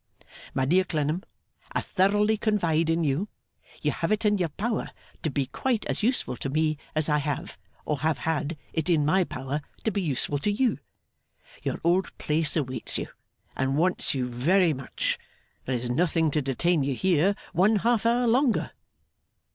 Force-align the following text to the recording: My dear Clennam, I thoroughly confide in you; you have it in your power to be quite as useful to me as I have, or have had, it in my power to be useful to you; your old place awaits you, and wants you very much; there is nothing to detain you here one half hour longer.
My 0.55 0.65
dear 0.65 0.83
Clennam, 0.83 1.21
I 1.73 1.81
thoroughly 1.81 2.35
confide 2.35 2.89
in 2.89 3.03
you; 3.03 3.27
you 3.83 3.91
have 3.91 4.11
it 4.11 4.25
in 4.25 4.39
your 4.39 4.49
power 4.49 4.89
to 5.21 5.29
be 5.29 5.45
quite 5.45 5.85
as 5.85 6.01
useful 6.01 6.35
to 6.37 6.49
me 6.49 6.79
as 6.95 7.07
I 7.07 7.19
have, 7.19 7.59
or 7.85 7.99
have 7.99 8.17
had, 8.17 8.57
it 8.73 8.89
in 8.89 9.05
my 9.05 9.23
power 9.23 9.61
to 9.83 9.91
be 9.91 10.01
useful 10.01 10.39
to 10.39 10.51
you; 10.51 10.79
your 11.61 11.79
old 11.83 12.17
place 12.17 12.55
awaits 12.55 12.97
you, 12.97 13.09
and 13.55 13.77
wants 13.77 14.15
you 14.15 14.27
very 14.27 14.73
much; 14.73 15.19
there 15.65 15.75
is 15.75 15.91
nothing 15.91 16.31
to 16.31 16.41
detain 16.41 16.81
you 16.83 16.95
here 16.95 17.35
one 17.53 17.75
half 17.75 18.03
hour 18.03 18.25
longer. 18.25 18.71